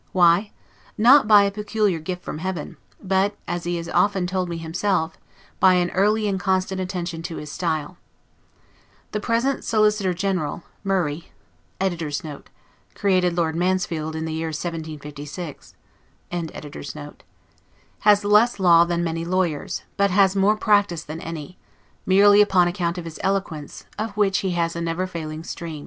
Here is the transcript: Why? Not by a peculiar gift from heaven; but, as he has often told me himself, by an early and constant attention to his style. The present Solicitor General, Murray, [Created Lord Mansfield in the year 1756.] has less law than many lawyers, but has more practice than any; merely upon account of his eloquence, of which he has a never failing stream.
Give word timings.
Why? 0.13 0.49
Not 0.97 1.27
by 1.27 1.43
a 1.43 1.51
peculiar 1.51 1.99
gift 1.99 2.23
from 2.23 2.39
heaven; 2.39 2.77
but, 3.03 3.35
as 3.47 3.65
he 3.65 3.75
has 3.77 3.87
often 3.87 4.25
told 4.25 4.49
me 4.49 4.57
himself, 4.57 5.15
by 5.59 5.75
an 5.75 5.91
early 5.91 6.27
and 6.27 6.39
constant 6.39 6.81
attention 6.81 7.21
to 7.21 7.35
his 7.37 7.51
style. 7.51 7.97
The 9.11 9.19
present 9.19 9.63
Solicitor 9.63 10.15
General, 10.15 10.63
Murray, 10.83 11.31
[Created 11.79 13.37
Lord 13.37 13.55
Mansfield 13.55 14.15
in 14.15 14.25
the 14.25 14.33
year 14.33 14.47
1756.] 14.47 15.75
has 17.99 18.25
less 18.25 18.59
law 18.59 18.83
than 18.83 19.03
many 19.03 19.23
lawyers, 19.23 19.83
but 19.97 20.09
has 20.09 20.35
more 20.35 20.57
practice 20.57 21.03
than 21.03 21.21
any; 21.21 21.59
merely 22.07 22.41
upon 22.41 22.67
account 22.67 22.97
of 22.97 23.05
his 23.05 23.19
eloquence, 23.23 23.85
of 23.99 24.17
which 24.17 24.39
he 24.39 24.53
has 24.53 24.75
a 24.75 24.81
never 24.81 25.05
failing 25.05 25.43
stream. 25.43 25.79